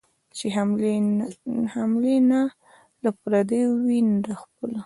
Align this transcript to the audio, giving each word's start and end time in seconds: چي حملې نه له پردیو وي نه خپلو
چي 0.35 0.47
حملې 1.75 2.15
نه 2.29 2.41
له 3.03 3.09
پردیو 3.21 3.69
وي 3.85 3.99
نه 4.23 4.33
خپلو 4.41 4.79